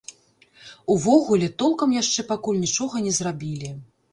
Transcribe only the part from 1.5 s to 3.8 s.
толкам яшчэ пакуль нічога не зрабілі.